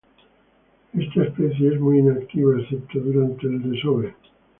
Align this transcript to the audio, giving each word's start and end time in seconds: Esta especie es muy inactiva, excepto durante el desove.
Esta 0.97 1.25
especie 1.25 1.75
es 1.75 1.79
muy 1.79 1.99
inactiva, 1.99 2.59
excepto 2.59 2.97
durante 3.01 3.45
el 3.45 3.69
desove. 3.71 4.15